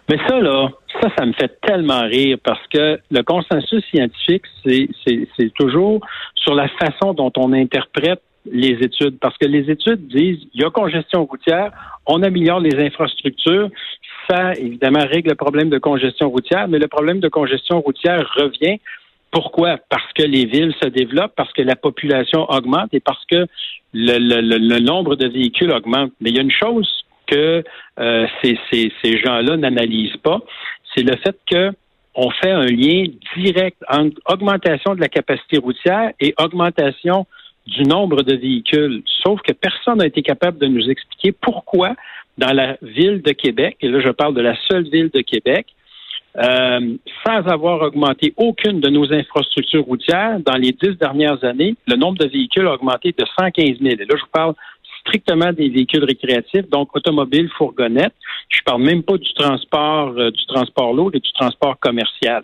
Mais 0.08 0.18
ça, 0.26 0.40
là, 0.40 0.68
ça, 1.02 1.08
ça 1.18 1.26
me 1.26 1.32
fait 1.32 1.60
tellement 1.62 2.02
rire 2.02 2.38
parce 2.42 2.64
que 2.68 2.98
le 3.10 3.22
consensus 3.22 3.84
scientifique, 3.86 4.44
c'est 4.64 5.54
toujours 5.54 6.00
sur 6.36 6.54
la 6.54 6.68
façon 6.68 7.12
dont 7.12 7.32
on 7.36 7.52
interprète 7.52 8.22
les 8.50 8.76
études. 8.80 9.18
Parce 9.20 9.36
que 9.38 9.46
les 9.46 9.70
études 9.70 10.06
disent, 10.08 10.46
il 10.54 10.62
y 10.62 10.64
a 10.64 10.70
congestion 10.70 11.24
routière, 11.24 11.72
on 12.06 12.22
améliore 12.22 12.60
les 12.60 12.74
infrastructures, 12.84 13.68
ça, 14.30 14.52
évidemment, 14.54 15.04
règle 15.04 15.30
le 15.30 15.34
problème 15.34 15.68
de 15.68 15.78
congestion 15.78 16.30
routière, 16.30 16.68
mais 16.68 16.78
le 16.78 16.88
problème 16.88 17.20
de 17.20 17.28
congestion 17.28 17.80
routière 17.80 18.24
revient 18.36 18.78
pourquoi? 19.32 19.78
Parce 19.88 20.12
que 20.12 20.22
les 20.22 20.44
villes 20.44 20.74
se 20.82 20.88
développent, 20.88 21.34
parce 21.34 21.52
que 21.54 21.62
la 21.62 21.74
population 21.74 22.44
augmente 22.50 22.92
et 22.92 23.00
parce 23.00 23.24
que 23.24 23.46
le, 23.94 24.18
le 24.18 24.78
nombre 24.78 25.16
de 25.16 25.26
véhicules 25.26 25.72
augmente. 25.72 26.12
Mais 26.20 26.28
il 26.30 26.36
y 26.36 26.38
a 26.38 26.42
une 26.42 26.50
chose 26.50 26.86
que 27.26 27.64
euh, 27.98 28.26
ces, 28.42 28.58
ces, 28.70 28.92
ces 29.02 29.18
gens-là 29.18 29.56
n'analysent 29.56 30.18
pas, 30.18 30.40
c'est 30.94 31.02
le 31.02 31.16
fait 31.16 31.36
que 31.50 31.72
on 32.14 32.30
fait 32.30 32.50
un 32.50 32.66
lien 32.66 33.04
direct 33.36 33.78
entre 33.88 34.20
augmentation 34.28 34.94
de 34.94 35.00
la 35.00 35.08
capacité 35.08 35.58
routière 35.58 36.12
et 36.20 36.34
augmentation 36.38 37.26
du 37.66 37.84
nombre 37.84 38.22
de 38.22 38.34
véhicules. 38.34 39.02
Sauf 39.22 39.40
que 39.40 39.52
personne 39.52 39.98
n'a 39.98 40.06
été 40.06 40.22
capable 40.22 40.58
de 40.58 40.66
nous 40.66 40.90
expliquer 40.90 41.32
pourquoi 41.32 41.94
dans 42.38 42.52
la 42.52 42.76
ville 42.82 43.22
de 43.22 43.32
Québec, 43.32 43.76
et 43.80 43.88
là 43.88 44.00
je 44.00 44.10
parle 44.10 44.34
de 44.34 44.40
la 44.40 44.56
seule 44.68 44.88
ville 44.88 45.10
de 45.10 45.20
Québec, 45.20 45.66
euh, 46.38 46.96
sans 47.26 47.46
avoir 47.46 47.82
augmenté 47.82 48.32
aucune 48.38 48.80
de 48.80 48.88
nos 48.88 49.12
infrastructures 49.12 49.84
routières, 49.84 50.40
dans 50.40 50.56
les 50.56 50.72
dix 50.72 50.96
dernières 50.98 51.44
années, 51.44 51.74
le 51.86 51.96
nombre 51.96 52.18
de 52.18 52.26
véhicules 52.26 52.66
a 52.66 52.72
augmenté 52.72 53.12
de 53.12 53.24
115 53.38 53.78
000. 53.80 53.80
Et 53.82 53.96
là, 53.96 54.06
je 54.08 54.22
vous 54.22 54.30
parle 54.32 54.54
strictement 55.06 55.52
des 55.52 55.68
véhicules 55.68 56.04
récréatifs, 56.04 56.68
donc 56.70 56.94
automobiles, 56.96 57.50
fourgonnettes. 57.56 58.14
Je 58.48 58.60
parle 58.64 58.82
même 58.82 59.02
pas 59.02 59.16
du 59.16 59.32
transport, 59.34 60.14
euh, 60.16 60.30
du 60.30 60.44
transport 60.46 60.92
lourd 60.94 61.10
et 61.14 61.20
du 61.20 61.32
transport 61.32 61.78
commercial. 61.78 62.42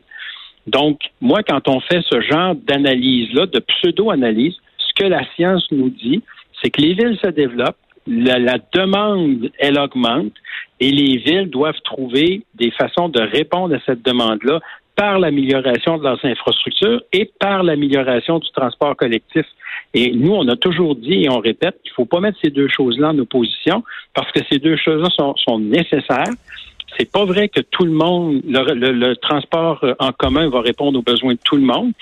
Donc, 0.67 1.01
moi, 1.21 1.43
quand 1.43 1.67
on 1.69 1.81
fait 1.81 2.03
ce 2.11 2.21
genre 2.21 2.55
d'analyse-là, 2.55 3.47
de 3.47 3.61
pseudo-analyse, 3.61 4.55
ce 4.77 5.03
que 5.03 5.09
la 5.09 5.25
science 5.35 5.67
nous 5.71 5.89
dit, 5.89 6.23
c'est 6.63 6.71
que 6.71 6.83
les 6.83 6.95
villes 6.95 7.19
se 7.23 7.31
développent, 7.31 7.79
la, 8.07 8.39
la, 8.39 8.59
demande, 8.75 9.51
elle 9.59 9.79
augmente, 9.79 10.33
et 10.81 10.91
les 10.91 11.19
villes 11.19 11.51
doivent 11.51 11.81
trouver 11.85 12.43
des 12.55 12.71
façons 12.73 13.09
de 13.09 13.21
répondre 13.21 13.75
à 13.75 13.81
cette 13.87 14.03
demande-là 14.03 14.61
par 14.99 15.21
l'amélioration 15.21 15.97
de 15.97 16.03
leurs 16.03 16.25
infrastructures 16.25 17.01
et 17.13 17.31
par 17.39 17.63
l'amélioration 17.63 18.41
du 18.41 18.51
transport 18.51 18.97
collectif. 18.97 19.47
Et 19.95 20.11
nous, 20.11 20.33
on 20.33 20.49
a 20.49 20.57
toujours 20.57 20.97
dit 20.97 21.23
et 21.23 21.31
on 21.31 21.39
répète 21.39 21.81
qu'il 21.85 21.93
ne 21.93 21.95
faut 21.95 22.05
pas 22.05 22.19
mettre 22.19 22.37
ces 22.43 22.51
deux 22.51 22.67
choses-là 22.67 23.11
en 23.11 23.19
opposition 23.21 23.85
parce 24.13 24.31
que 24.33 24.41
ces 24.51 24.59
deux 24.59 24.77
choses-là 24.77 25.09
sont, 25.17 25.37
sont 25.37 25.61
nécessaires. 25.61 26.35
C'est 26.99 27.13
pas 27.13 27.25
vrai 27.25 27.49
que 27.49 27.61
tout 27.61 27.85
le 27.85 27.93
monde, 27.93 28.43
le, 28.45 29.15
transport 29.15 29.79
euh, 29.85 29.95
en 30.01 30.11
commun 30.11 30.49
va 30.49 30.63
répondre 30.63 30.99
aux 30.99 31.03
besoins 31.03 31.35
de 31.35 31.41
tout 31.45 31.57
le 31.57 31.63
monde, 31.63 31.93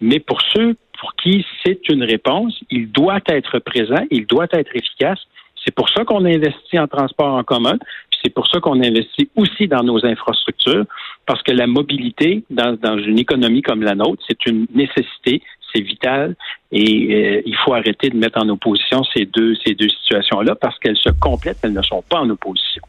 mais 0.00 0.20
pour 0.20 0.40
ceux 0.52 0.76
pour 1.00 1.12
qui 1.16 1.44
c'est 1.64 1.88
une 1.88 2.04
réponse, 2.04 2.56
il 2.70 2.92
doit 2.92 3.18
être 3.26 3.58
présent, 3.58 4.04
il 4.12 4.26
doit 4.26 4.46
être 4.52 4.76
efficace. 4.76 5.18
C'est 5.64 5.74
pour 5.74 5.88
ça 5.88 6.04
qu'on 6.04 6.24
investit 6.24 6.78
en 6.78 6.86
transport 6.86 7.34
en 7.34 7.42
commun. 7.42 7.78
C'est 8.24 8.32
pour 8.32 8.48
ça 8.48 8.58
qu'on 8.60 8.82
investit 8.82 9.28
aussi 9.36 9.68
dans 9.68 9.82
nos 9.82 10.04
infrastructures, 10.04 10.86
parce 11.26 11.42
que 11.42 11.52
la 11.52 11.66
mobilité 11.66 12.42
dans, 12.48 12.98
une 12.98 13.18
économie 13.18 13.60
comme 13.60 13.82
la 13.82 13.94
nôtre, 13.94 14.22
c'est 14.26 14.46
une 14.46 14.66
nécessité, 14.74 15.42
c'est 15.74 15.82
vital, 15.82 16.34
et 16.72 17.14
euh, 17.14 17.42
il 17.44 17.54
faut 17.64 17.74
arrêter 17.74 18.08
de 18.08 18.16
mettre 18.16 18.40
en 18.40 18.48
opposition 18.48 19.02
ces 19.14 19.26
deux, 19.26 19.54
situations-là, 19.56 20.54
parce 20.54 20.78
qu'elles 20.78 20.96
se 20.96 21.10
complètent, 21.10 21.58
elles 21.62 21.74
ne 21.74 21.82
sont 21.82 22.02
pas 22.08 22.20
en 22.20 22.30
opposition. 22.30 22.82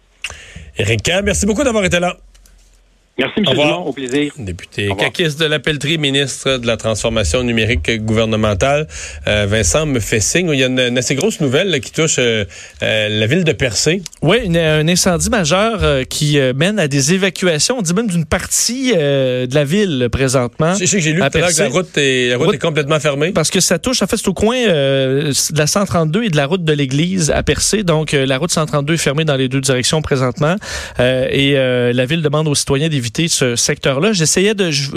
Éric 0.78 1.10
merci 1.24 1.46
beaucoup 1.46 1.64
d'avoir 1.64 1.84
été 1.84 2.00
là. 2.00 2.16
Merci, 3.18 3.36
M. 3.38 3.46
Dumont. 3.46 3.86
Au 3.86 3.94
plaisir. 3.94 4.34
Député 4.38 4.90
Kakis 5.00 5.36
de 5.36 5.46
la 5.46 5.60
Pelletrie, 5.60 5.98
ministre 5.98 6.58
de 6.58 6.68
la 6.68 6.76
Transformation 6.76 7.44
numérique 7.44 8.04
gouvernementale. 8.04 8.88
Euh, 9.28 9.46
Vincent 9.48 9.86
me 9.86 10.02
fait 10.02 10.20
signe. 10.20 10.50
Il 10.52 10.60
y 10.60 10.66
a 10.66 10.68
une, 10.68 10.98
assez 10.98 11.16
grosse 11.16 11.40
nouvelle 11.40 11.80
qui 11.80 11.94
touche 11.94 12.18
euh, 12.20 12.44
euh, 12.84 13.08
la 13.08 13.26
ville 13.26 13.46
de 13.46 13.54
Percé. 13.54 14.02
Oui, 14.22 14.58
un 14.58 14.86
incendie 14.90 15.30
majeur 15.30 16.06
qui 16.10 16.38
mène 16.56 16.78
à 16.78 16.90
des 16.90 17.14
évacuations, 17.14 17.78
on 17.80 17.82
dit 17.82 17.94
même 17.94 18.08
d'une 18.08 18.26
partie 18.26 18.94
de 18.94 19.54
la 19.54 19.64
ville 19.64 20.10
présentement. 20.12 20.74
Je 20.74 20.86
sais 20.86 20.98
que 20.98 21.04
j'ai 21.04 21.14
lu 21.14 21.22
que 21.22 21.38
la 21.38 21.70
route, 21.70 21.98
est, 21.98 22.30
la 22.30 22.38
route, 22.38 22.54
est 22.54 22.60
complètement 22.60 23.00
fermée. 23.00 23.32
Parce 23.32 23.50
que 23.50 23.62
ça 23.62 23.80
touche, 23.80 24.02
en 24.02 24.08
fait, 24.08 24.18
c'est 24.18 24.28
au 24.28 24.34
coin 24.34 24.58
de 24.58 25.58
la 25.58 25.68
132 25.68 26.24
et 26.24 26.30
de 26.30 26.36
la 26.36 26.48
route 26.48 26.64
de 26.64 26.74
l'église 26.74 27.32
à 27.32 27.44
Percé. 27.44 27.84
Donc, 27.84 28.12
la 28.12 28.38
route 28.38 28.52
132 28.52 28.96
est 28.96 28.98
fermée 28.98 29.24
dans 29.24 29.38
les 29.38 29.48
deux 29.48 29.62
directions 29.62 30.02
présentement. 30.02 30.56
et 31.00 31.54
la 31.56 32.06
ville 32.06 32.22
demande 32.22 32.48
aux 32.50 32.56
citoyens 32.56 32.90
d'éviter 32.90 33.05
ce 33.28 33.56
secteur-là. 33.56 34.14
J'essayais 34.14 34.54
de, 34.54 34.72
je, 34.72 34.92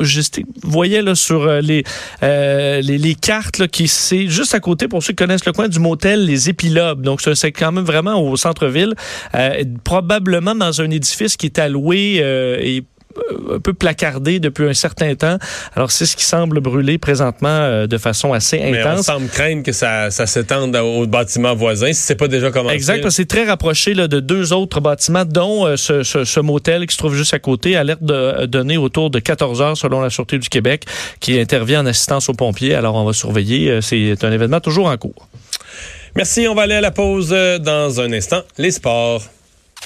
voyais 0.62 1.02
là 1.02 1.14
sur 1.14 1.42
euh, 1.42 1.60
les, 1.60 1.84
euh, 2.22 2.80
les, 2.80 2.98
les 2.98 3.14
cartes 3.14 3.58
là, 3.58 3.68
qui 3.68 3.88
c'est 3.88 4.28
juste 4.28 4.54
à 4.54 4.60
côté 4.60 4.88
pour 4.88 5.02
ceux 5.02 5.12
qui 5.12 5.24
connaissent 5.24 5.46
le 5.46 5.52
coin 5.52 5.68
du 5.68 5.78
motel 5.78 6.24
Les 6.24 6.48
Épilobes. 6.48 7.02
Donc 7.02 7.20
c'est 7.20 7.52
quand 7.52 7.72
même 7.72 7.84
vraiment 7.84 8.20
au 8.20 8.36
centre-ville, 8.36 8.94
euh, 9.34 9.64
probablement 9.84 10.54
dans 10.54 10.80
un 10.80 10.90
édifice 10.90 11.36
qui 11.36 11.46
est 11.46 11.58
alloué 11.58 12.16
et 12.16 12.20
euh, 12.22 12.80
un 13.54 13.60
peu 13.60 13.74
placardé 13.74 14.40
depuis 14.40 14.68
un 14.68 14.74
certain 14.74 15.14
temps. 15.14 15.38
Alors, 15.74 15.90
c'est 15.90 16.06
ce 16.06 16.16
qui 16.16 16.24
semble 16.24 16.60
brûler 16.60 16.98
présentement 16.98 17.48
euh, 17.48 17.86
de 17.86 17.98
façon 17.98 18.32
assez 18.32 18.58
intense. 18.58 18.72
Mais 18.72 18.98
on 18.98 19.02
semble 19.02 19.28
craindre 19.28 19.62
que 19.62 19.72
ça, 19.72 20.10
ça 20.10 20.26
s'étende 20.26 20.74
aux 20.76 21.06
bâtiments 21.06 21.54
voisins, 21.54 21.92
si 21.92 22.02
c'est 22.02 22.16
pas 22.16 22.28
déjà 22.28 22.50
commencé. 22.50 22.74
Exact, 22.74 23.08
c'est 23.10 23.28
très 23.28 23.44
rapproché 23.44 23.94
là, 23.94 24.08
de 24.08 24.20
deux 24.20 24.52
autres 24.52 24.80
bâtiments, 24.80 25.24
dont 25.24 25.66
euh, 25.66 25.76
ce, 25.76 26.02
ce, 26.02 26.24
ce, 26.24 26.40
motel 26.40 26.86
qui 26.86 26.94
se 26.94 26.98
trouve 26.98 27.14
juste 27.14 27.34
à 27.34 27.38
côté, 27.38 27.76
alerte 27.76 28.02
de, 28.02 28.46
donnée 28.46 28.76
autour 28.76 29.10
de 29.10 29.18
14 29.18 29.62
heures 29.62 29.76
selon 29.76 30.00
la 30.00 30.10
Sûreté 30.10 30.38
du 30.38 30.48
Québec, 30.48 30.84
qui 31.20 31.38
intervient 31.38 31.80
en 31.80 31.86
assistance 31.86 32.28
aux 32.28 32.34
pompiers. 32.34 32.74
Alors, 32.74 32.94
on 32.94 33.04
va 33.04 33.12
surveiller. 33.12 33.80
C'est 33.82 34.24
un 34.24 34.32
événement 34.32 34.60
toujours 34.60 34.86
en 34.86 34.96
cours. 34.96 35.28
Merci, 36.16 36.46
on 36.48 36.54
va 36.54 36.62
aller 36.62 36.74
à 36.74 36.80
la 36.80 36.90
pause 36.90 37.30
dans 37.30 38.00
un 38.00 38.12
instant. 38.12 38.42
Les 38.56 38.70
sports. 38.70 39.22